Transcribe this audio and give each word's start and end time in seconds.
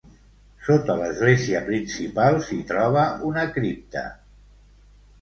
Sota 0.69 0.95
l'església 1.01 1.61
principal 1.69 2.41
s'hi 2.49 2.59
troba 2.75 3.07
una 3.31 3.47
cripta. 3.59 4.09